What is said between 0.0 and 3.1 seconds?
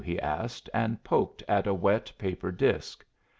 he asked, and poked at a wet paper disc.